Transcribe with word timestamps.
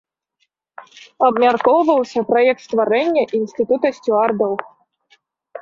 Абмяркоўваўся 1.27 2.19
праект 2.31 2.61
стварэння 2.67 3.23
інстытута 3.41 3.87
сцюардаў. 3.99 4.53